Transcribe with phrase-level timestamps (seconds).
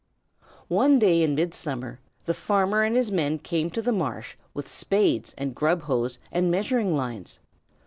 [0.67, 5.35] One day in midsummer the farmer and his men came to the marsh with spades
[5.37, 7.37] and grub hoes and measuring lines.